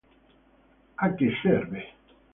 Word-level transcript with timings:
A 1.05 1.13
che 1.15 1.29
serve? 1.43 1.81